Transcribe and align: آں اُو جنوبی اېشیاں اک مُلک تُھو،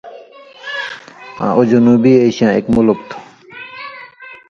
آں 1.43 1.51
اُو 1.57 1.61
جنوبی 1.69 2.11
اېشیاں 2.23 2.51
اک 2.57 2.65
مُلک 2.75 2.99
تُھو، 3.09 3.19